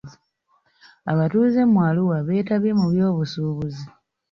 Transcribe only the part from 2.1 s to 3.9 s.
beetabye mu by'obusuubuzi.